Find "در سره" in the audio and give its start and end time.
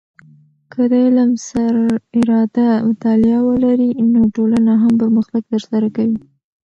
5.51-5.87